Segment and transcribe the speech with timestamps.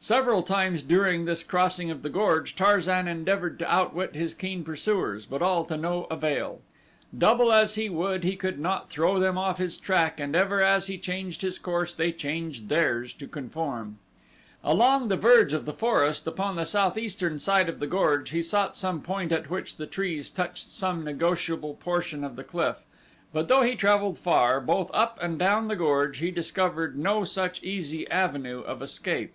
[0.00, 5.26] Several times during this crossing of the gorge Tarzan endeavored to outwit his keen pursuers,
[5.26, 6.60] but all to no avail.
[7.16, 10.86] Double as he would he could not throw them off his track and ever as
[10.86, 13.98] he changed his course they changed theirs to conform.
[14.64, 18.76] Along the verge of the forest upon the southeastern side of the gorge he sought
[18.76, 22.84] some point at which the trees touched some negotiable portion of the cliff,
[23.34, 27.62] but though he traveled far both up and down the gorge he discovered no such
[27.62, 29.34] easy avenue of escape.